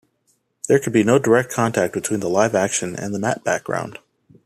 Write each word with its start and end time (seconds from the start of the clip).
There 0.67 0.79
could 0.79 0.93
be 0.93 1.03
no 1.03 1.19
direct 1.19 1.51
contact 1.51 1.93
between 1.93 2.21
the 2.21 2.27
live 2.27 2.55
action 2.55 2.95
and 2.95 3.13
the 3.13 3.19
matte 3.19 3.43
background. 3.43 3.99